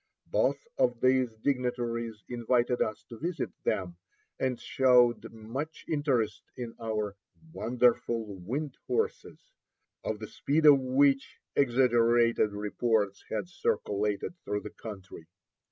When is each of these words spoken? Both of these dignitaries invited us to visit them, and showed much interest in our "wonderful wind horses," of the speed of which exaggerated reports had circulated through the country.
Both 0.31 0.57
of 0.79 0.99
these 0.99 1.29
dignitaries 1.43 2.23
invited 2.27 2.81
us 2.81 3.03
to 3.03 3.19
visit 3.19 3.51
them, 3.65 3.97
and 4.39 4.59
showed 4.59 5.31
much 5.31 5.85
interest 5.87 6.41
in 6.57 6.73
our 6.79 7.15
"wonderful 7.53 8.25
wind 8.39 8.79
horses," 8.87 9.51
of 10.03 10.17
the 10.17 10.27
speed 10.27 10.65
of 10.65 10.79
which 10.79 11.37
exaggerated 11.55 12.51
reports 12.51 13.23
had 13.29 13.47
circulated 13.47 14.33
through 14.43 14.61
the 14.61 14.71
country. 14.71 15.27